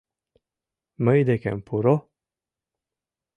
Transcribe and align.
—Мый 1.05 1.19
декем 1.27 1.59
пуро! 1.67 1.95